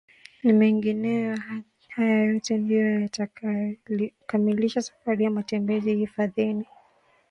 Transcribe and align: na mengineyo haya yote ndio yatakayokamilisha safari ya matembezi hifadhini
na 0.43 0.53
mengineyo 0.53 1.37
haya 1.89 2.23
yote 2.23 2.57
ndio 2.57 2.91
yatakayokamilisha 3.01 4.81
safari 4.81 5.23
ya 5.23 5.31
matembezi 5.31 5.95
hifadhini 5.95 6.65